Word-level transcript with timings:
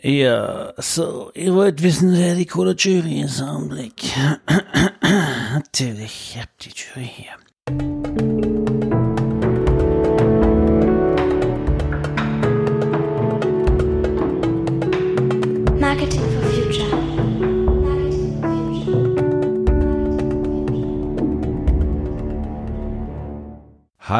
Ja, 0.00 0.74
so, 0.76 1.32
ihr 1.34 1.52
wollt 1.54 1.82
wissen, 1.82 2.16
wer 2.16 2.36
die 2.36 2.46
coole 2.46 2.76
Jury 2.76 3.22
ist, 3.22 3.42
Augenblick. 3.42 4.04
Natürlich, 5.02 6.34
ich 6.36 6.40
hab 6.40 6.56
die 6.60 6.70
Jury 6.70 7.10
hier. 7.12 7.47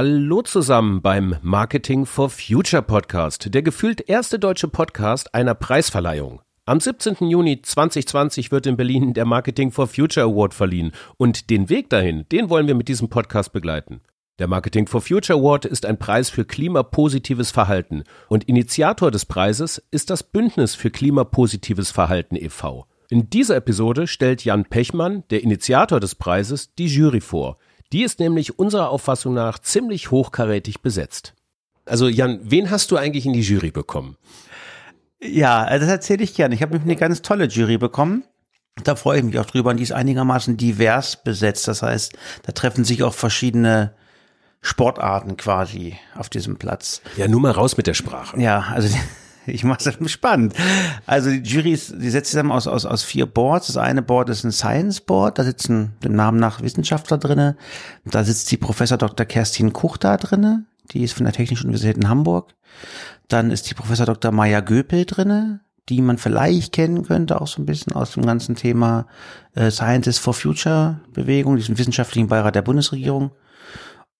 Hallo 0.00 0.42
zusammen 0.42 1.02
beim 1.02 1.34
Marketing 1.42 2.06
for 2.06 2.30
Future 2.30 2.82
Podcast, 2.82 3.52
der 3.52 3.62
gefühlt 3.62 4.00
erste 4.08 4.38
deutsche 4.38 4.68
Podcast 4.68 5.34
einer 5.34 5.56
Preisverleihung. 5.56 6.40
Am 6.66 6.78
17. 6.78 7.28
Juni 7.28 7.62
2020 7.62 8.52
wird 8.52 8.68
in 8.68 8.76
Berlin 8.76 9.12
der 9.12 9.24
Marketing 9.24 9.72
for 9.72 9.88
Future 9.88 10.24
Award 10.24 10.54
verliehen 10.54 10.92
und 11.16 11.50
den 11.50 11.68
Weg 11.68 11.90
dahin, 11.90 12.26
den 12.30 12.48
wollen 12.48 12.68
wir 12.68 12.76
mit 12.76 12.86
diesem 12.86 13.08
Podcast 13.08 13.52
begleiten. 13.52 14.00
Der 14.38 14.46
Marketing 14.46 14.86
for 14.86 15.00
Future 15.00 15.36
Award 15.36 15.64
ist 15.64 15.84
ein 15.84 15.98
Preis 15.98 16.30
für 16.30 16.44
klimapositives 16.44 17.50
Verhalten 17.50 18.04
und 18.28 18.44
Initiator 18.44 19.10
des 19.10 19.26
Preises 19.26 19.82
ist 19.90 20.10
das 20.10 20.22
Bündnis 20.22 20.76
für 20.76 20.92
klimapositives 20.92 21.90
Verhalten 21.90 22.36
e.V. 22.36 22.86
In 23.10 23.30
dieser 23.30 23.56
Episode 23.56 24.06
stellt 24.06 24.44
Jan 24.44 24.64
Pechmann, 24.64 25.24
der 25.30 25.42
Initiator 25.42 25.98
des 25.98 26.14
Preises, 26.14 26.72
die 26.76 26.86
Jury 26.86 27.20
vor. 27.20 27.56
Die 27.92 28.02
ist 28.02 28.20
nämlich 28.20 28.58
unserer 28.58 28.90
Auffassung 28.90 29.34
nach 29.34 29.58
ziemlich 29.58 30.10
hochkarätig 30.10 30.82
besetzt. 30.82 31.34
Also 31.86 32.08
Jan, 32.08 32.40
wen 32.42 32.70
hast 32.70 32.90
du 32.90 32.96
eigentlich 32.96 33.24
in 33.24 33.32
die 33.32 33.40
Jury 33.40 33.70
bekommen? 33.70 34.16
Ja, 35.20 35.66
äh, 35.68 35.80
das 35.80 35.88
erzähle 35.88 36.22
ich 36.22 36.34
gerne. 36.34 36.54
Ich 36.54 36.62
habe 36.62 36.78
eine 36.78 36.96
ganz 36.96 37.22
tolle 37.22 37.46
Jury 37.46 37.78
bekommen. 37.78 38.24
Da 38.84 38.94
freue 38.94 39.18
ich 39.18 39.24
mich 39.24 39.38
auch 39.38 39.46
drüber. 39.46 39.70
Und 39.70 39.78
die 39.78 39.82
ist 39.82 39.92
einigermaßen 39.92 40.56
divers 40.56 41.22
besetzt. 41.22 41.66
Das 41.66 41.82
heißt, 41.82 42.12
da 42.44 42.52
treffen 42.52 42.84
sich 42.84 43.02
auch 43.02 43.14
verschiedene 43.14 43.94
Sportarten 44.60 45.36
quasi 45.36 45.96
auf 46.14 46.28
diesem 46.28 46.56
Platz. 46.56 47.00
Ja, 47.16 47.26
nur 47.26 47.40
mal 47.40 47.52
raus 47.52 47.76
mit 47.76 47.86
der 47.86 47.94
Sprache. 47.94 48.40
Ja, 48.40 48.66
also 48.72 48.94
ich 49.48 49.64
mache 49.64 49.88
es 49.88 50.10
spannend. 50.10 50.54
Also 51.06 51.30
die 51.30 51.38
Jury 51.38 51.72
ist, 51.72 51.94
die 52.00 52.10
setzt 52.10 52.30
zusammen 52.30 52.52
aus, 52.52 52.66
aus, 52.66 52.84
aus 52.84 53.02
vier 53.02 53.26
Boards. 53.26 53.68
Das 53.68 53.76
eine 53.76 54.02
Board 54.02 54.28
ist 54.28 54.44
ein 54.44 54.52
Science 54.52 55.00
Board, 55.00 55.38
da 55.38 55.44
sitzen 55.44 55.92
dem 56.04 56.14
Namen 56.14 56.38
nach 56.38 56.62
Wissenschaftler 56.62 57.18
drinne. 57.18 57.56
Da 58.04 58.24
sitzt 58.24 58.50
die 58.50 58.56
Professor 58.56 58.98
Dr. 58.98 59.26
Kerstin 59.26 59.72
Kuch 59.72 59.96
da 59.96 60.16
drinne, 60.16 60.64
die 60.92 61.02
ist 61.02 61.14
von 61.14 61.24
der 61.24 61.32
Technischen 61.32 61.66
Universität 61.66 61.96
in 61.96 62.08
Hamburg. 62.08 62.54
Dann 63.28 63.50
ist 63.50 63.68
die 63.70 63.74
Professor 63.74 64.06
Dr. 64.06 64.32
Maya 64.32 64.60
Göpel 64.60 65.04
drinne, 65.04 65.60
die 65.88 66.02
man 66.02 66.18
vielleicht 66.18 66.72
kennen 66.72 67.04
könnte, 67.04 67.40
auch 67.40 67.46
so 67.46 67.62
ein 67.62 67.66
bisschen 67.66 67.94
aus 67.94 68.12
dem 68.12 68.26
ganzen 68.26 68.56
Thema 68.56 69.06
äh, 69.54 69.70
Scientists 69.70 70.22
for 70.22 70.34
Future 70.34 71.00
Bewegung, 71.12 71.56
diesem 71.56 71.78
wissenschaftlichen 71.78 72.28
Beirat 72.28 72.54
der 72.54 72.62
Bundesregierung. 72.62 73.32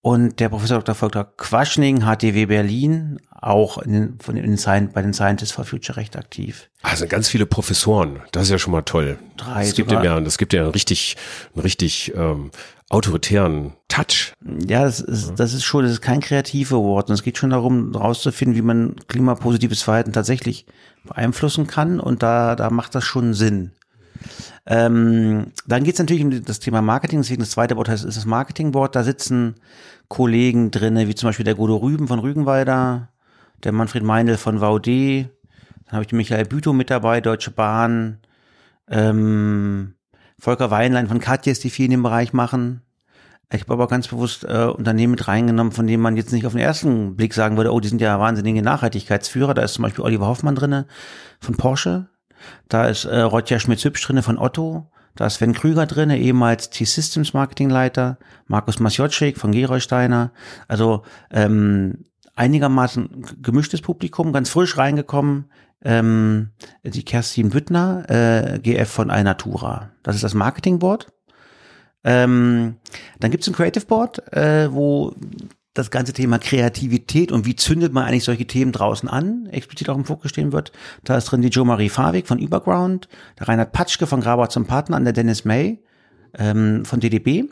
Und 0.01 0.39
der 0.39 0.49
Professor 0.49 0.77
Dr. 0.77 0.95
Volker 0.95 1.25
Quaschning, 1.25 2.05
HTW 2.05 2.45
Berlin, 2.45 3.19
auch 3.41 3.77
in 3.77 3.91
den, 3.93 4.19
von 4.19 4.35
den, 4.35 4.57
Scien- 4.57 4.91
bei 4.91 5.01
den 5.01 5.13
Scientists 5.13 5.53
for 5.55 5.65
Future 5.65 5.97
recht 5.97 6.15
aktiv. 6.17 6.69
Also 6.81 7.07
ganz 7.07 7.29
viele 7.29 7.45
Professoren, 7.45 8.21
das 8.31 8.43
ist 8.43 8.49
ja 8.49 8.57
schon 8.59 8.71
mal 8.73 8.81
toll. 8.81 9.17
Drei 9.37 9.65
Das 9.65 9.73
gibt 9.73 9.89
sogar. 9.89 10.03
ja, 10.03 10.19
das 10.19 10.37
gibt 10.37 10.53
ja 10.53 10.63
einen 10.63 10.71
richtig, 10.71 11.17
einen 11.53 11.61
richtig 11.61 12.13
ähm, 12.15 12.51
autoritären 12.89 13.73
Touch. 13.87 14.33
Ja, 14.67 14.83
das 14.83 14.99
ist, 14.99 15.33
das 15.37 15.53
ist 15.53 15.63
schon, 15.63 15.83
das 15.83 15.93
ist 15.93 16.01
kein 16.01 16.19
kreativer 16.21 16.77
Award. 16.77 17.09
Und 17.09 17.13
es 17.15 17.23
geht 17.23 17.37
schon 17.37 17.51
darum, 17.51 17.93
herauszufinden, 17.93 18.55
wie 18.57 18.61
man 18.61 18.95
klimapositives 19.07 19.81
Verhalten 19.83 20.11
tatsächlich 20.11 20.65
beeinflussen 21.05 21.67
kann. 21.67 21.99
Und 21.99 22.23
da, 22.23 22.55
da 22.55 22.69
macht 22.69 22.95
das 22.95 23.03
schon 23.05 23.33
Sinn. 23.33 23.71
Ähm, 24.65 25.53
dann 25.65 25.83
geht 25.83 25.93
es 25.95 25.99
natürlich 25.99 26.23
um 26.23 26.43
das 26.43 26.59
Thema 26.59 26.81
Marketing, 26.81 27.19
deswegen 27.21 27.39
das 27.39 27.51
zweite 27.51 27.77
Wort 27.77 27.87
heißt, 27.89 28.03
ist 28.03 28.17
das 28.17 28.25
Marketingboard. 28.25 28.95
Da 28.95 29.03
sitzen 29.03 29.55
Kollegen 30.09 30.71
drinne, 30.71 31.07
wie 31.07 31.15
zum 31.15 31.29
Beispiel 31.29 31.45
der 31.45 31.55
Godo 31.55 31.77
Rüben 31.77 32.07
von 32.07 32.19
Rügenwalder, 32.19 33.09
der 33.63 33.71
Manfred 33.71 34.03
Meindl 34.03 34.37
von 34.37 34.59
VD, 34.59 35.29
dann 35.85 35.93
habe 35.93 36.03
ich 36.03 36.07
den 36.07 36.17
Michael 36.17 36.45
Bütow 36.45 36.73
mit 36.73 36.89
dabei, 36.89 37.21
Deutsche 37.21 37.51
Bahn, 37.51 38.19
ähm, 38.89 39.95
Volker 40.39 40.71
Weinlein 40.71 41.07
von 41.07 41.19
Katjes, 41.19 41.59
die 41.59 41.69
viel 41.69 41.85
in 41.85 41.91
dem 41.91 42.03
Bereich 42.03 42.33
machen. 42.33 42.81
Ich 43.51 43.61
habe 43.61 43.73
aber 43.73 43.87
ganz 43.87 44.07
bewusst 44.07 44.43
äh, 44.43 44.65
Unternehmen 44.65 45.11
mit 45.11 45.27
reingenommen, 45.27 45.73
von 45.73 45.87
denen 45.87 46.03
man 46.03 46.15
jetzt 46.15 46.31
nicht 46.31 46.45
auf 46.45 46.53
den 46.53 46.61
ersten 46.61 47.15
Blick 47.15 47.33
sagen 47.33 47.57
würde, 47.57 47.73
oh, 47.73 47.79
die 47.79 47.87
sind 47.87 47.99
ja 47.99 48.19
wahnsinnige 48.19 48.61
Nachhaltigkeitsführer. 48.61 49.55
Da 49.55 49.63
ist 49.63 49.73
zum 49.73 49.83
Beispiel 49.83 50.03
Oliver 50.03 50.27
Hoffmann 50.27 50.55
drinne 50.55 50.85
von 51.39 51.57
Porsche. 51.57 52.09
Da 52.67 52.85
ist 52.87 53.05
äh, 53.05 53.21
Rotja 53.21 53.59
Schmitz-Hübsch 53.59 54.05
drinne 54.05 54.21
von 54.21 54.37
Otto. 54.37 54.91
Da 55.15 55.25
ist 55.25 55.35
Sven 55.35 55.53
Krüger 55.53 55.87
drinne, 55.87 56.19
ehemals 56.19 56.69
T-Systems 56.69 57.33
Marketingleiter. 57.33 58.19
Markus 58.45 58.79
Masjotschik 58.79 59.39
von 59.39 59.51
Gerolsteiner. 59.51 60.31
Also 60.67 61.03
ähm, 61.31 62.05
einigermaßen 62.35 63.41
gemischtes 63.41 63.81
Publikum, 63.81 64.33
ganz 64.33 64.49
frisch 64.49 64.77
reingekommen. 64.77 65.45
Ähm, 65.81 66.49
die 66.83 67.03
Kerstin 67.03 67.51
Büttner, 67.51 68.03
äh, 68.09 68.59
GF 68.59 68.89
von 68.89 69.09
Alnatura. 69.09 69.91
Das 70.03 70.15
ist 70.15 70.23
das 70.23 70.33
Marketingboard. 70.33 71.07
Ähm, 72.03 72.75
dann 73.19 73.31
gibt's 73.31 73.47
ein 73.47 73.53
Creative 73.53 73.85
Board, 73.85 74.33
äh, 74.33 74.71
wo 74.73 75.15
das 75.73 75.91
ganze 75.91 76.13
Thema 76.13 76.39
Kreativität 76.39 77.31
und 77.31 77.45
wie 77.45 77.55
zündet 77.55 77.93
man 77.93 78.05
eigentlich 78.05 78.23
solche 78.23 78.47
Themen 78.47 78.71
draußen 78.71 79.07
an, 79.07 79.45
explizit 79.47 79.89
auch 79.89 79.97
im 79.97 80.05
Fokus 80.05 80.31
stehen 80.31 80.51
wird. 80.51 80.71
Da 81.03 81.15
ist 81.17 81.25
drin 81.25 81.41
die 81.41 81.49
Jo-Marie 81.49 81.89
Fawig 81.89 82.27
von 82.27 82.39
Überground, 82.39 83.07
der 83.39 83.47
Reinhard 83.47 83.71
Patschke 83.71 84.07
von 84.07 84.21
Graber 84.21 84.49
zum 84.49 84.65
Partner 84.65 84.97
an 84.97 85.03
der 85.03 85.13
Dennis 85.13 85.45
May 85.45 85.81
ähm, 86.37 86.83
von 86.85 86.99
DDB. 86.99 87.45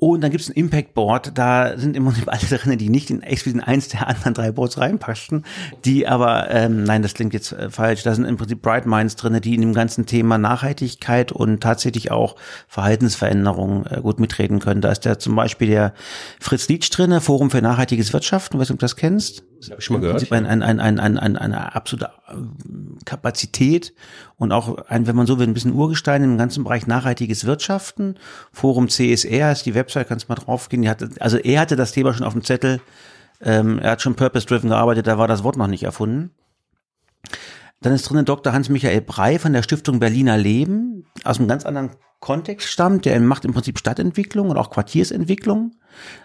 Und 0.00 0.20
dann 0.20 0.30
gibt's 0.30 0.48
ein 0.48 0.52
Impact 0.52 0.94
Board, 0.94 1.32
da 1.34 1.76
sind 1.76 1.96
im 1.96 2.04
Prinzip 2.04 2.28
alle 2.28 2.38
drin, 2.38 2.78
die 2.78 2.88
nicht 2.88 3.10
in 3.10 3.20
explizit 3.20 3.60
in 3.60 3.64
eins 3.66 3.88
der 3.88 4.06
anderen 4.06 4.32
drei 4.32 4.52
Boards 4.52 4.78
reinpassten, 4.78 5.44
die 5.84 6.06
aber, 6.06 6.48
ähm, 6.52 6.84
nein, 6.84 7.02
das 7.02 7.14
klingt 7.14 7.34
jetzt 7.34 7.50
äh, 7.50 7.68
falsch, 7.68 8.04
da 8.04 8.14
sind 8.14 8.24
im 8.24 8.36
Prinzip 8.36 8.62
Bright 8.62 8.86
Minds 8.86 9.16
drin, 9.16 9.40
die 9.40 9.56
in 9.56 9.60
dem 9.60 9.74
ganzen 9.74 10.06
Thema 10.06 10.38
Nachhaltigkeit 10.38 11.32
und 11.32 11.60
tatsächlich 11.60 12.12
auch 12.12 12.36
Verhaltensveränderungen 12.68 13.86
äh, 13.86 14.00
gut 14.00 14.20
mitreden 14.20 14.60
können. 14.60 14.82
Da 14.82 14.92
ist 14.92 15.04
der 15.04 15.18
zum 15.18 15.34
Beispiel 15.34 15.66
der 15.66 15.94
Fritz 16.38 16.68
Lietsch 16.68 16.90
drin, 16.96 17.20
Forum 17.20 17.50
für 17.50 17.60
nachhaltiges 17.60 18.12
Wirtschaften, 18.12 18.60
weißt 18.60 18.70
du, 18.70 18.74
ob 18.74 18.78
du 18.78 18.84
das 18.84 18.94
kennst? 18.94 19.42
Hab 19.68 19.80
ich 19.80 19.84
schon 19.84 19.94
mal 19.96 20.00
gehört. 20.00 20.30
Ein, 20.30 20.46
ein, 20.46 20.62
ein, 20.62 21.00
ein, 21.00 21.18
ein, 21.18 21.36
eine 21.36 21.74
absolute 21.74 22.10
ähm, 22.30 22.98
Kapazität 23.04 23.92
und 24.38 24.52
auch 24.52 24.78
ein, 24.86 25.06
wenn 25.06 25.16
man 25.16 25.26
so 25.26 25.38
will, 25.38 25.46
ein 25.46 25.54
bisschen 25.54 25.74
Urgestein 25.74 26.22
im 26.22 26.38
ganzen 26.38 26.64
Bereich 26.64 26.86
nachhaltiges 26.86 27.44
Wirtschaften. 27.44 28.14
Forum 28.52 28.88
CSR 28.88 29.52
ist 29.52 29.66
die 29.66 29.74
Website, 29.74 30.08
kannst 30.08 30.28
mal 30.28 30.36
draufgehen. 30.36 30.82
Die 30.82 30.88
hatte, 30.88 31.10
also 31.18 31.36
er 31.36 31.60
hatte 31.60 31.76
das 31.76 31.92
Thema 31.92 32.14
schon 32.14 32.24
auf 32.24 32.32
dem 32.32 32.44
Zettel. 32.44 32.80
Ähm, 33.40 33.78
er 33.78 33.92
hat 33.92 34.02
schon 34.02 34.14
Purpose-Driven 34.14 34.70
gearbeitet, 34.70 35.06
da 35.06 35.18
war 35.18 35.28
das 35.28 35.44
Wort 35.44 35.56
noch 35.56 35.66
nicht 35.66 35.82
erfunden. 35.82 36.30
Dann 37.80 37.92
ist 37.92 38.02
drin 38.02 38.24
Dr. 38.24 38.52
Hans-Michael 38.52 39.02
Brey 39.02 39.38
von 39.38 39.52
der 39.52 39.62
Stiftung 39.62 40.00
Berliner 40.00 40.36
Leben, 40.36 41.04
aus 41.22 41.38
einem 41.38 41.46
ganz 41.46 41.64
anderen 41.64 41.90
Kontext 42.20 42.68
stammt. 42.68 43.04
Der 43.04 43.20
macht 43.20 43.44
im 43.44 43.52
Prinzip 43.52 43.78
Stadtentwicklung 43.78 44.50
und 44.50 44.56
auch 44.56 44.70
Quartiersentwicklung. 44.70 45.72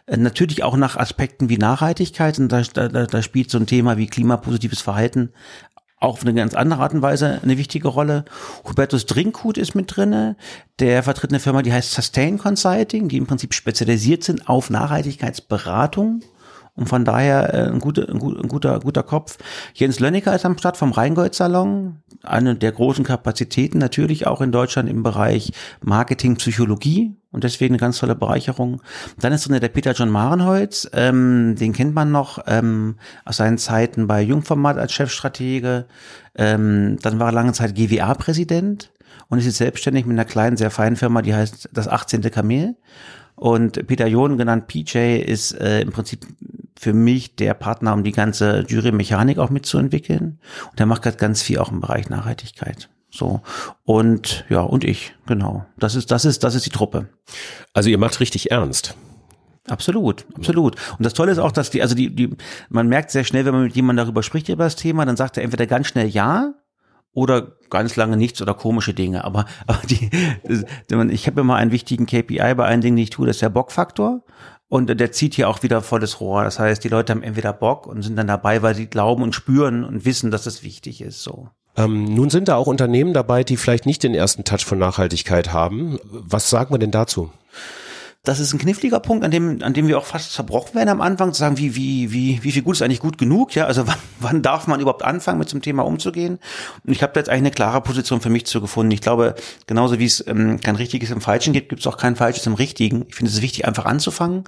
Äh, 0.08 0.18
Natürlich 0.18 0.64
auch 0.64 0.78
nach 0.78 0.98
Aspekten 0.98 1.50
wie 1.50 1.58
Nachhaltigkeit. 1.58 2.40
Und 2.40 2.52
da, 2.52 2.62
da, 2.62 2.88
da 2.88 3.22
spielt 3.22 3.52
so 3.52 3.60
ein 3.60 3.68
Thema 3.68 3.98
wie 3.98 4.08
klimapositives 4.08 4.82
Verhalten 4.82 5.34
auch 6.04 6.14
auf 6.14 6.22
eine 6.22 6.34
ganz 6.34 6.54
andere 6.54 6.82
Art 6.82 6.94
und 6.94 7.02
Weise 7.02 7.40
eine 7.42 7.58
wichtige 7.58 7.88
Rolle. 7.88 8.26
Hubertus 8.68 9.06
Drinkhut 9.06 9.58
ist 9.58 9.74
mit 9.74 9.96
drinne. 9.96 10.36
Der 10.80 11.04
vertritt 11.04 11.32
eine 11.32 11.40
Firma, 11.40 11.62
die 11.62 11.74
heißt 11.74 11.92
Sustain 11.92 12.38
Consulting, 12.38 13.08
die 13.08 13.18
im 13.18 13.26
Prinzip 13.26 13.54
spezialisiert 13.54 14.24
sind 14.24 14.48
auf 14.50 14.70
Nachhaltigkeitsberatung. 14.70 16.22
Und 16.76 16.90
von 16.90 17.06
daher 17.06 17.54
äh, 17.54 17.68
ein, 17.72 17.80
guter, 17.80 18.10
ein, 18.10 18.18
gut- 18.18 18.38
ein 18.38 18.48
guter, 18.48 18.80
guter 18.80 19.04
Kopf. 19.04 19.38
Jens 19.76 20.00
Lönnecker 20.00 20.36
ist 20.36 20.46
am 20.46 20.58
Start 20.58 20.76
vom 20.76 20.92
Rheingold-Salon. 20.92 21.98
Eine 22.24 22.56
der 22.56 22.72
großen 22.72 23.04
Kapazitäten 23.04 23.78
natürlich 23.78 24.26
auch 24.26 24.42
in 24.42 24.52
Deutschland 24.52 24.90
im 24.90 25.04
Bereich 25.04 25.52
Marketing, 25.82 26.36
Psychologie. 26.38 27.16
Und 27.34 27.44
deswegen 27.44 27.74
eine 27.74 27.80
ganz 27.80 27.98
tolle 27.98 28.16
Bereicherung. 28.16 28.82
Dann 29.20 29.34
ist 29.34 29.50
drin 29.50 29.60
der 29.60 29.68
Peter 29.68 29.92
John 29.92 30.10
Marenholz. 30.10 30.90
Ähm, 30.94 31.56
den 31.60 31.74
kennt 31.74 31.96
man 31.96 32.12
noch 32.12 32.40
ähm, 32.48 32.96
aus 33.26 33.38
seinen 33.38 33.58
Zeiten 33.58 34.08
bei 34.08 34.22
Jungformat 34.22 34.78
als 34.78 34.94
Chefstratege. 34.94 35.88
Ähm, 36.36 36.98
dann 37.02 37.20
war 37.20 37.30
er 37.30 37.34
lange 37.34 37.54
Zeit 37.54 37.76
GWA-Präsident 37.76 38.92
und 39.30 39.40
ist 39.40 39.46
jetzt 39.46 39.58
selbstständig 39.58 40.06
mit 40.06 40.14
einer 40.14 40.26
kleinen, 40.26 40.58
sehr 40.58 40.70
feinen 40.70 40.96
Firma, 40.96 41.24
die 41.24 41.34
heißt 41.34 41.70
das 41.74 41.88
18. 41.88 42.22
Kamel. 42.30 42.76
Und 43.36 43.88
Peter 43.88 44.06
John, 44.06 44.38
genannt 44.38 44.68
PJ, 44.68 45.18
ist 45.18 45.60
äh, 45.60 45.82
im 45.82 45.92
Prinzip 45.92 46.28
für 46.78 46.94
mich 46.94 47.36
der 47.36 47.56
Partner, 47.56 47.94
um 47.94 48.04
die 48.04 48.12
ganze 48.12 48.64
Jury-Mechanik 48.68 49.40
auch 49.40 49.50
mitzuentwickeln. 49.50 50.40
Und 50.70 50.80
der 50.80 50.86
macht 50.86 51.02
gerade 51.02 51.18
ganz 51.18 51.42
viel 51.42 51.58
auch 51.58 51.72
im 51.72 51.82
Bereich 51.82 52.10
Nachhaltigkeit. 52.10 52.90
So. 53.14 53.42
Und 53.84 54.44
ja, 54.50 54.62
und 54.62 54.84
ich, 54.84 55.14
genau. 55.28 55.66
Das 55.78 55.94
ist, 55.94 56.10
das 56.10 56.26
ist, 56.26 56.44
das 56.44 56.56
ist 56.56 56.66
die 56.66 56.72
Truppe. 56.72 57.10
Also 57.72 57.90
ihr 57.90 58.00
macht 58.00 58.20
richtig 58.20 58.50
ernst. 58.50 58.96
Absolut, 59.68 60.26
absolut. 60.36 60.76
Und 60.98 61.06
das 61.06 61.14
Tolle 61.14 61.32
ist 61.32 61.38
auch, 61.38 61.52
dass 61.52 61.70
die, 61.70 61.82
also 61.82 61.96
die, 61.96 62.14
die, 62.14 62.36
man 62.70 62.88
merkt 62.88 63.12
sehr 63.12 63.24
schnell, 63.24 63.46
wenn 63.46 63.54
man 63.54 63.64
mit 63.64 63.76
jemandem 63.76 64.06
darüber 64.06 64.24
spricht 64.24 64.50
über 64.50 64.64
das 64.64 64.76
Thema, 64.76 65.06
dann 65.06 65.16
sagt 65.16 65.38
er 65.38 65.44
entweder 65.44 65.68
ganz 65.68 65.88
schnell 65.88 66.08
ja 66.08 66.56
oder 67.14 67.54
ganz 67.70 67.96
lange 67.96 68.18
nichts 68.18 68.42
oder 68.42 68.56
komische 68.56 68.96
Dinge. 68.96 69.24
Aber, 69.24 69.46
aber 69.68 69.80
die, 69.86 70.10
ich 71.12 71.28
habe 71.28 71.42
immer 71.42 71.56
einen 71.56 71.72
wichtigen 71.72 72.08
KPI 72.08 72.56
bei 72.56 72.66
allen 72.66 72.82
Dingen, 72.82 72.98
die 72.98 73.04
ich 73.04 73.10
tue, 73.12 73.28
das 73.28 73.38
ist 73.38 73.42
der 73.44 73.50
Bockfaktor. 73.50 74.24
Und 74.70 74.88
der 74.88 75.12
zieht 75.12 75.36
hier 75.36 75.50
auch 75.50 75.62
wieder 75.62 75.84
volles 75.84 76.20
Rohr. 76.20 76.44
Das 76.44 76.58
heißt, 76.58 76.84
die 76.84 76.90
Leute 76.90 77.14
haben 77.14 77.22
entweder 77.22 77.54
Bock 77.54 77.86
und 77.86 78.02
sind 78.02 78.16
dann 78.16 78.26
dabei, 78.26 78.64
weil 78.64 78.74
sie 78.74 78.88
glauben 78.88 79.22
und 79.22 79.36
spüren 79.36 79.84
und 79.84 80.04
wissen, 80.04 80.32
dass 80.32 80.48
es 80.48 80.64
wichtig 80.64 81.00
ist. 81.02 81.22
So. 81.22 81.50
Ähm, 81.76 82.06
nun 82.14 82.30
sind 82.30 82.48
da 82.48 82.56
auch 82.56 82.68
Unternehmen 82.68 83.14
dabei, 83.14 83.44
die 83.44 83.58
vielleicht 83.58 83.86
nicht 83.86 84.04
den 84.04 84.14
ersten 84.14 84.44
Touch 84.44 84.66
von 84.66 84.78
Nachhaltigkeit 84.78 85.52
haben. 85.52 86.00
Was 86.04 86.50
sagen 86.50 86.74
wir 86.74 86.78
denn 86.80 86.92
dazu? 86.92 87.32
das 88.26 88.40
ist 88.40 88.54
ein 88.54 88.60
kniffliger 88.60 89.02
Punkt, 89.02 89.26
an 89.26 89.32
dem, 89.32 89.62
an 89.64 89.74
dem 89.74 89.88
wir 89.90 89.98
auch 89.98 90.06
fast 90.06 90.32
zerbrochen 90.32 90.76
werden 90.76 90.88
am 90.88 91.02
Anfang, 91.02 91.34
zu 91.34 91.40
sagen, 91.40 91.58
wie, 91.58 91.76
wie, 91.76 92.14
wie, 92.14 92.42
wie 92.42 92.52
viel 92.54 92.62
gut 92.62 92.76
ist 92.76 92.82
eigentlich 92.82 93.02
gut 93.02 93.18
genug, 93.18 93.54
ja, 93.54 93.66
also 93.66 93.86
wann, 93.88 93.98
wann 94.22 94.42
darf 94.42 94.66
man 94.66 94.80
überhaupt 94.80 95.04
anfangen, 95.04 95.40
mit 95.40 95.52
dem 95.52 95.62
Thema 95.62 95.84
umzugehen? 95.84 96.40
Und 96.86 96.94
ich 96.94 97.04
habe 97.04 97.20
jetzt 97.20 97.28
eigentlich 97.28 97.42
eine 97.42 97.52
klare 97.52 97.82
Position 97.82 98.22
für 98.22 98.30
mich 98.30 98.46
zu 98.46 98.62
gefunden. 98.62 98.92
Ich 98.94 99.02
glaube, 99.02 99.36
genauso 99.68 100.00
wie 100.00 100.06
es 100.06 100.26
ähm, 100.26 100.62
kein 100.62 100.78
richtiges 100.78 101.12
im 101.12 101.20
Falschen 101.20 101.52
gibt, 101.52 101.68
gibt 101.68 101.82
es 101.82 101.88
auch 101.88 101.98
kein 101.98 102.16
Falsches 102.16 102.46
im 102.48 102.54
Richtigen. 102.54 103.06
Ich 103.10 103.16
finde 103.16 103.30
es 103.30 103.42
wichtig, 103.42 103.68
einfach 103.68 103.86
anzufangen. 103.86 104.46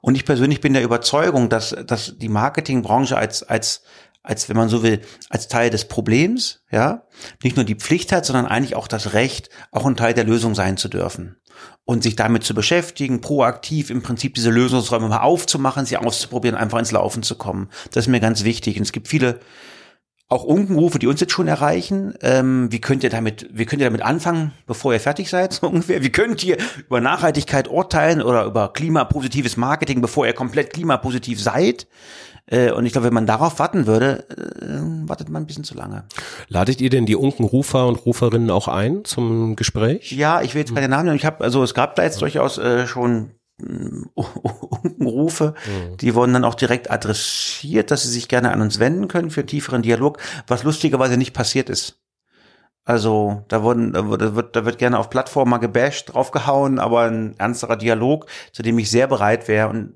Und 0.00 0.14
ich 0.14 0.24
persönlich 0.24 0.62
bin 0.62 0.72
der 0.72 0.82
Überzeugung, 0.82 1.50
dass, 1.50 1.76
dass 1.86 2.16
die 2.16 2.30
Marketingbranche 2.30 3.18
als, 3.18 3.42
als 3.42 3.82
als 4.22 4.48
wenn 4.48 4.56
man 4.56 4.68
so 4.68 4.82
will, 4.82 5.00
als 5.28 5.48
Teil 5.48 5.70
des 5.70 5.86
Problems, 5.86 6.62
ja, 6.70 7.04
nicht 7.42 7.56
nur 7.56 7.64
die 7.64 7.74
Pflicht 7.74 8.12
hat, 8.12 8.26
sondern 8.26 8.46
eigentlich 8.46 8.76
auch 8.76 8.88
das 8.88 9.14
Recht, 9.14 9.48
auch 9.72 9.86
ein 9.86 9.96
Teil 9.96 10.14
der 10.14 10.24
Lösung 10.24 10.54
sein 10.54 10.76
zu 10.76 10.88
dürfen 10.88 11.36
und 11.84 12.02
sich 12.02 12.16
damit 12.16 12.44
zu 12.44 12.54
beschäftigen, 12.54 13.20
proaktiv 13.20 13.90
im 13.90 14.02
Prinzip 14.02 14.34
diese 14.34 14.50
Lösungsräume 14.50 15.08
mal 15.08 15.20
aufzumachen, 15.20 15.86
sie 15.86 15.96
auszuprobieren, 15.96 16.56
einfach 16.56 16.78
ins 16.78 16.92
Laufen 16.92 17.22
zu 17.22 17.34
kommen. 17.34 17.68
Das 17.92 18.04
ist 18.04 18.08
mir 18.08 18.20
ganz 18.20 18.44
wichtig. 18.44 18.76
Und 18.76 18.82
es 18.82 18.92
gibt 18.92 19.08
viele 19.08 19.40
auch 20.28 20.44
Unkenrufe, 20.44 21.00
die 21.00 21.08
uns 21.08 21.20
jetzt 21.20 21.32
schon 21.32 21.48
erreichen. 21.48 22.14
Ähm, 22.22 22.70
wie 22.70 22.80
könnt 22.80 23.02
ihr 23.02 23.10
damit, 23.10 23.48
wie 23.52 23.66
könnt 23.66 23.82
ihr 23.82 23.88
damit 23.88 24.02
anfangen, 24.02 24.52
bevor 24.66 24.92
ihr 24.92 25.00
fertig 25.00 25.28
seid, 25.28 25.52
so 25.54 25.66
ungefähr? 25.66 26.02
Wie 26.04 26.12
könnt 26.12 26.44
ihr 26.44 26.56
über 26.78 27.00
Nachhaltigkeit 27.00 27.68
urteilen 27.68 28.22
oder 28.22 28.44
über 28.44 28.72
klimapositives 28.72 29.56
Marketing, 29.56 30.00
bevor 30.00 30.26
ihr 30.26 30.32
komplett 30.32 30.72
klimapositiv 30.72 31.42
seid? 31.42 31.88
Äh, 32.50 32.72
und 32.72 32.84
ich 32.84 32.92
glaube, 32.92 33.06
wenn 33.06 33.14
man 33.14 33.26
darauf 33.26 33.58
warten 33.58 33.86
würde, 33.86 34.28
äh, 34.28 35.08
wartet 35.08 35.28
man 35.28 35.42
ein 35.42 35.46
bisschen 35.46 35.64
zu 35.64 35.74
lange. 35.74 36.04
Ladet 36.48 36.80
ihr 36.80 36.90
denn 36.90 37.06
die 37.06 37.16
Unkenrufer 37.16 37.86
und 37.86 38.04
Ruferinnen 38.04 38.50
auch 38.50 38.68
ein 38.68 39.04
zum 39.04 39.56
Gespräch? 39.56 40.12
Ja, 40.12 40.42
ich 40.42 40.54
will 40.54 40.60
jetzt 40.60 40.74
keine 40.74 40.88
Namen 40.88 41.06
nennen. 41.06 41.16
Ich 41.16 41.24
habe, 41.24 41.42
also 41.44 41.62
es 41.62 41.74
gab 41.74 41.94
da 41.94 42.02
jetzt 42.02 42.20
durchaus 42.20 42.58
äh, 42.58 42.86
schon 42.86 43.30
mm, 43.58 44.02
Unkenrufe, 44.14 45.54
mhm. 45.64 45.96
die 45.98 46.14
wurden 46.14 46.32
dann 46.32 46.44
auch 46.44 46.56
direkt 46.56 46.90
adressiert, 46.90 47.90
dass 47.90 48.02
sie 48.02 48.10
sich 48.10 48.28
gerne 48.28 48.50
an 48.50 48.60
uns 48.60 48.80
wenden 48.80 49.06
können 49.06 49.30
für 49.30 49.46
tieferen 49.46 49.82
Dialog, 49.82 50.18
was 50.48 50.64
lustigerweise 50.64 51.16
nicht 51.16 51.32
passiert 51.32 51.70
ist. 51.70 52.00
Also 52.84 53.44
da 53.46 53.62
wurden, 53.62 53.92
da 53.92 54.34
wird, 54.34 54.56
da 54.56 54.64
wird 54.64 54.78
gerne 54.78 54.98
auf 54.98 55.10
Plattformen 55.10 55.50
mal 55.50 55.58
gebasht, 55.58 56.12
draufgehauen, 56.12 56.80
aber 56.80 57.02
ein 57.02 57.38
ernsterer 57.38 57.76
Dialog, 57.76 58.26
zu 58.52 58.62
dem 58.62 58.78
ich 58.78 58.90
sehr 58.90 59.06
bereit 59.06 59.46
wäre 59.46 59.68
und 59.68 59.94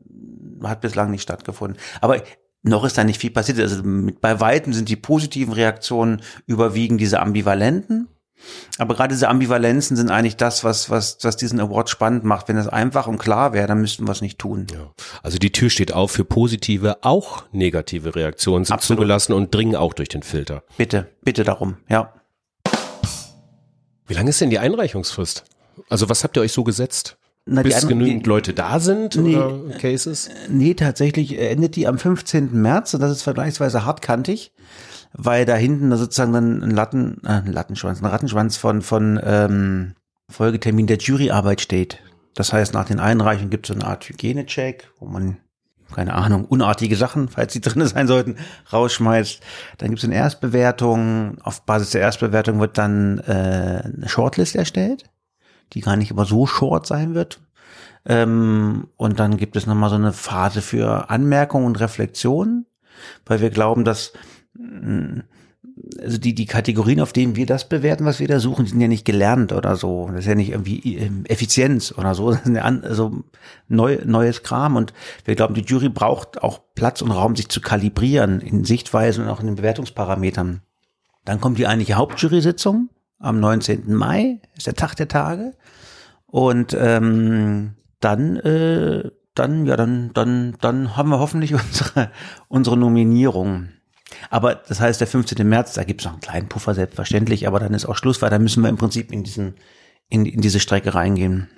hat 0.63 0.81
bislang 0.81 1.11
nicht 1.11 1.23
stattgefunden. 1.23 1.81
Aber 2.01 2.23
noch 2.65 2.85
ist 2.85 2.99
da 2.99 3.05
nicht 3.05 3.21
viel 3.21 3.31
passiert. 3.31 3.61
Also 3.61 3.83
mit, 3.83 4.21
bei 4.21 4.41
Weitem 4.41 4.73
sind 4.73 4.89
die 4.89 4.97
positiven 4.97 5.53
Reaktionen 5.53 6.23
überwiegen 6.47 6.99
diese 6.99 7.21
ambivalenten. 7.21 8.09
Aber 8.79 8.95
gerade 8.95 9.15
diese 9.15 9.29
Ambivalenzen 9.29 9.97
sind 9.97 10.11
eigentlich 10.11 10.37
das, 10.37 10.65
was, 10.65 10.91
was, 10.91 11.19
was 11.23 11.37
diesen 11.37 11.61
Award 11.61 11.89
spannend 11.89 12.25
macht. 12.25 12.49
Wenn 12.49 12.57
es 12.57 12.69
einfach 12.69 13.07
und 13.07 13.19
klar 13.19 13.53
wäre, 13.53 13.67
dann 13.67 13.81
müssten 13.81 14.07
wir 14.07 14.13
es 14.13 14.21
nicht 14.21 14.39
tun. 14.39 14.67
Ja. 14.73 14.93
Also 15.23 15.39
die 15.39 15.53
Tür 15.53 15.71
steht 15.71 15.93
auf 15.93 16.11
für 16.11 16.25
positive, 16.25 16.99
auch 17.03 17.45
negative 17.53 18.15
Reaktionen 18.15 18.65
sind 18.65 18.75
Absolut. 18.75 19.01
zugelassen 19.01 19.33
und 19.33 19.55
dringen 19.55 19.77
auch 19.77 19.93
durch 19.93 20.09
den 20.09 20.23
Filter. 20.23 20.63
Bitte, 20.77 21.07
bitte 21.23 21.45
darum, 21.45 21.77
ja. 21.89 22.13
Wie 24.07 24.15
lange 24.15 24.31
ist 24.31 24.41
denn 24.41 24.51
die 24.51 24.59
Einreichungsfrist? 24.59 25.45
Also 25.89 26.09
was 26.09 26.25
habt 26.25 26.37
ihr 26.37 26.43
euch 26.43 26.53
so 26.53 26.65
gesetzt? 26.65 27.17
Na, 27.47 27.63
Bis 27.63 27.81
die, 27.81 27.89
genügend 27.89 28.25
die, 28.25 28.29
Leute 28.29 28.55
da 28.55 28.81
sind 28.81 29.17
nee, 29.17 29.37
oder 29.37 29.77
Cases? 29.79 30.31
Nee, 30.49 30.75
tatsächlich 30.75 31.39
endet 31.39 31.77
die 31.77 31.87
am 31.87 31.99
15. 31.99 32.51
März 32.53 32.95
und 32.95 33.01
das 33.01 33.13
ist 33.13 33.23
vergleichsweise 33.23 33.85
hartkantig, 33.85 34.53
weil 35.13 35.45
da 35.45 35.55
hinten 35.55 35.91
da 35.91 35.99
sozusagen 35.99 36.33
dann 36.33 36.63
ein 36.63 36.71
Latten, 36.71 37.21
äh, 37.25 37.43
ein 37.43 37.53
Lattenschwanz, 37.53 38.01
ein 38.01 38.07
Rattenschwanz 38.07 38.57
von, 38.57 38.81
von 38.81 39.21
ähm, 39.23 39.95
Folgetermin 40.31 40.87
der 40.87 40.97
Juryarbeit 40.97 41.61
steht. 41.61 41.99
Das 42.35 42.55
heißt, 42.55 42.73
nach 42.73 42.87
den 42.87 42.99
Einreichungen 42.99 43.51
gibt 43.51 43.67
es 43.67 43.75
so 43.75 43.75
eine 43.75 43.87
Art 43.91 44.09
Hygienecheck, 44.09 44.91
wo 44.99 45.07
man 45.07 45.37
keine 45.95 46.15
Ahnung, 46.15 46.47
unartige 46.47 46.97
Sachen, 46.97 47.29
falls 47.29 47.53
sie 47.53 47.61
drin 47.61 47.87
sein 47.87 48.07
sollten, 48.07 48.37
rausschmeißt. 48.73 49.41
Dann 49.77 49.91
gibt 49.91 49.99
es 49.99 50.05
eine 50.05 50.15
Erstbewertung. 50.15 51.37
Auf 51.43 51.67
Basis 51.67 51.91
der 51.91 52.01
Erstbewertung 52.01 52.59
wird 52.59 52.79
dann 52.79 53.19
äh, 53.19 53.83
eine 53.85 54.09
Shortlist 54.09 54.57
erstellt 54.57 55.05
die 55.73 55.81
gar 55.81 55.97
nicht 55.97 56.11
immer 56.11 56.25
so 56.25 56.47
short 56.47 56.87
sein 56.87 57.15
wird. 57.15 57.41
Ähm, 58.07 58.89
und 58.97 59.19
dann 59.19 59.37
gibt 59.37 59.57
es 59.57 59.67
nochmal 59.67 59.91
so 59.91 59.97
eine 59.97 60.13
Phase 60.13 60.61
für 60.61 61.11
Anmerkung 61.11 61.65
und 61.65 61.81
Reflexion, 61.81 62.67
weil 63.25 63.41
wir 63.41 63.51
glauben, 63.51 63.85
dass 63.85 64.13
mm, 64.55 65.21
also 66.01 66.19
die, 66.19 66.35
die 66.35 66.47
Kategorien, 66.47 67.01
auf 67.01 67.13
denen 67.13 67.37
wir 67.37 67.47
das 67.47 67.69
bewerten, 67.69 68.05
was 68.05 68.21
wir 68.21 68.29
da 68.29 68.39
suchen, 68.39 68.67
sind 68.67 68.81
ja 68.81 68.89
nicht 68.89 69.05
gelernt 69.05 69.53
oder 69.53 69.77
so. 69.77 70.09
Das 70.09 70.21
ist 70.21 70.27
ja 70.27 70.35
nicht 70.35 70.51
irgendwie 70.51 70.97
ähm, 70.97 71.25
Effizienz 71.27 71.93
oder 71.97 72.15
so. 72.15 72.31
Das 72.31 72.43
ist 72.43 72.55
ja 72.55 72.63
also 72.63 73.25
neu, 73.69 73.99
neues 74.05 74.43
Kram. 74.43 74.77
Und 74.77 74.93
wir 75.25 75.35
glauben, 75.35 75.55
die 75.55 75.63
Jury 75.63 75.89
braucht 75.89 76.43
auch 76.43 76.61
Platz 76.75 77.03
und 77.03 77.11
Raum, 77.11 77.35
sich 77.37 77.49
zu 77.49 77.61
kalibrieren 77.61 78.41
in 78.41 78.65
Sichtweisen 78.65 79.25
und 79.25 79.31
auch 79.31 79.41
in 79.41 79.47
den 79.47 79.57
Bewertungsparametern. 79.57 80.61
Dann 81.25 81.41
kommt 81.41 81.59
die 81.59 81.67
eigentliche 81.67 81.95
Hauptjury-Sitzung 81.95 82.91
am 83.25 83.41
19. 83.41 83.93
Mai, 83.95 84.41
ist 84.57 84.67
der 84.67 84.75
Tag 84.75 84.95
der 84.97 85.09
Tage. 85.09 85.55
Und 86.27 86.77
ähm, 86.79 87.75
dann, 88.01 88.37
äh, 88.37 89.11
dann, 89.35 89.67
ja, 89.67 89.77
dann, 89.77 90.13
dann, 90.13 90.57
dann 90.61 90.97
haben 90.97 91.09
wir 91.09 91.19
hoffentlich 91.19 91.55
unsere, 91.55 92.11
unsere 92.49 92.77
Nominierung. 92.77 93.69
Aber 94.31 94.55
das 94.55 94.81
heißt, 94.81 95.01
der 95.01 95.09
15. 95.09 95.47
März, 95.49 95.75
da 95.75 95.85
gibt 95.85 96.01
es 96.01 96.05
noch 96.05 96.13
einen 96.13 96.21
kleinen 96.21 96.49
Puffer, 96.49 96.75
selbstverständlich, 96.75 97.47
aber 97.47 97.61
dann 97.61 97.75
ist 97.75 97.87
auch 97.87 97.97
Schluss, 97.97 98.23
weil 98.23 98.31
dann 98.31 98.43
müssen 98.43 98.63
wir 98.63 98.69
im 98.69 98.77
Prinzip 98.77 99.13
in 99.13 99.25
diesen, 99.25 99.55
in, 100.09 100.27
in 100.27 100.41
diese 100.41 100.61
Strecke 100.61 100.95
reingehen. 100.95 101.49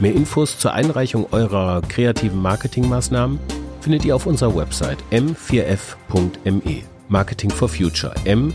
Mehr 0.00 0.12
Infos 0.12 0.58
zur 0.58 0.74
Einreichung 0.74 1.28
eurer 1.32 1.80
kreativen 1.88 2.42
Marketingmaßnahmen 2.42 3.38
findet 3.84 4.04
ihr 4.06 4.16
auf 4.16 4.24
unserer 4.24 4.56
Website 4.56 4.98
m4f.me. 5.10 6.82
Marketing 7.08 7.50
for 7.50 7.68
Future 7.68 8.14
m4f.me. 8.24 8.54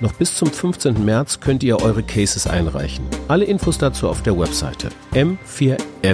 Noch 0.00 0.14
bis 0.14 0.34
zum 0.34 0.50
15. 0.50 1.04
März 1.04 1.40
könnt 1.40 1.62
ihr 1.62 1.78
eure 1.82 2.02
Cases 2.02 2.46
einreichen. 2.46 3.04
Alle 3.28 3.44
Infos 3.44 3.76
dazu 3.76 4.08
auf 4.08 4.22
der 4.22 4.38
Webseite 4.38 4.88
m4f.me. 5.12 6.08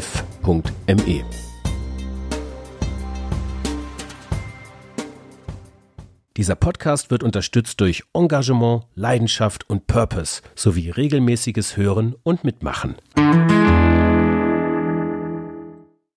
Dieser 6.37 6.57
Podcast 6.57 7.13
wird 7.13 7.23
unterstützt 7.23 7.81
durch 7.81 8.03
Engagement, 8.13 8.83
Leidenschaft 8.97 9.71
und 9.71 9.87
Purpose 9.87 10.43
sowie 10.57 10.91
regelmäßiges 10.91 11.77
Hören 11.77 12.17
und 12.25 12.43
Mitmachen. 12.43 12.97